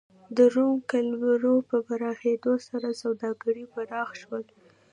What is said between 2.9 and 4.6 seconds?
سوداګري پراخ شول